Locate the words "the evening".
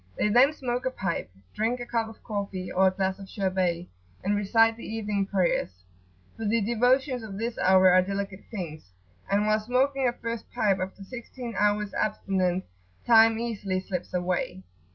4.75-5.27